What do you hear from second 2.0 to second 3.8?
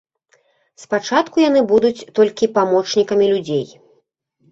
толькі памочнікамі людзей.